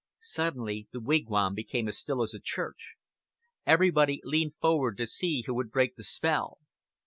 [0.17, 2.95] Suddenly the Wigwam became as still as a church.
[3.67, 6.57] Everybody leaned forward to see who would break the spell.